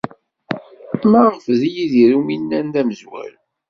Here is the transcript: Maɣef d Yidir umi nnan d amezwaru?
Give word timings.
Maɣef 1.11 1.45
d 1.59 1.61
Yidir 1.73 2.11
umi 2.19 2.37
nnan 2.37 2.67
d 2.73 2.75
amezwaru? 2.81 3.39